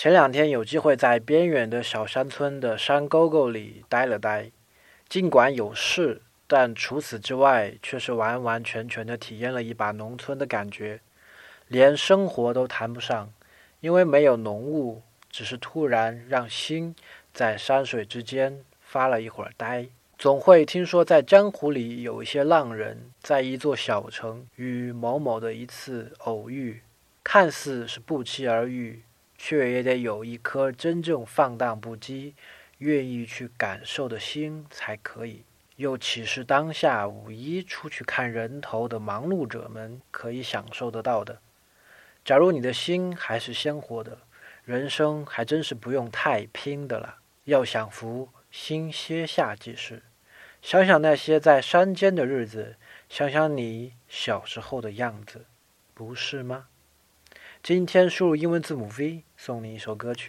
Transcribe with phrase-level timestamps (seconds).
[0.00, 4.50] 前两天有机会在边远的小山村的山沟沟里待了待，
[5.10, 11.02] 尽管有事，但除此之外，却是完完全全的体验了一把农村的感觉，
[11.68, 13.30] 连生活都谈不上，
[13.80, 16.96] 因为没有浓雾，只是突然让心
[17.34, 19.86] 在山水之间发了一会儿呆。
[20.16, 26.80] 总会听说，在江湖里有一些浪人，在一座小城与某某的一次偶遇，
[27.22, 29.02] 看似是不期而遇，
[29.42, 32.34] 却也得有一颗真正放荡不羁、
[32.76, 35.44] 愿意去感受的心才可以。
[35.76, 41.40] 又岂是当下五一出去看人头的忙碌者们可以享受得到的？
[42.22, 44.18] 假如你的心还是鲜活的，
[44.62, 47.16] 人生还真是不用太拼的了。
[47.44, 50.02] 要想福，心歇下即是。
[50.60, 52.76] 想想那些在山间的日子，
[53.08, 55.46] 想想你小时候的样子，
[55.94, 56.66] 不是吗？
[57.62, 60.28] 今天输入英文字母 V，送你一首歌曲。